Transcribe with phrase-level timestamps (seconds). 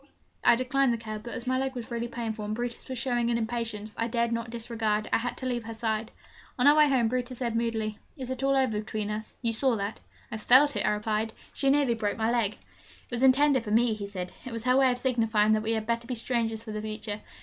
[0.43, 3.29] I declined the cab; but, as my leg was really painful, and Brutus was showing
[3.29, 6.09] an impatience I dared not disregard, I had to leave her side.
[6.57, 9.75] On our way home, Brutus said moodily, 'It is all over between us you saw
[9.75, 9.99] that?'
[10.31, 11.33] 'I felt it!' I replied.
[11.53, 14.33] 'She nearly broke my leg.' 'It was intended for me,' he said.
[14.43, 17.21] 'It was her way of signifying that we had better be strangers for the future.